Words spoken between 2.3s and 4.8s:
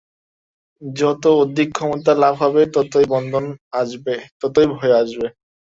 হবে, ততই বন্ধন আসবে, ততই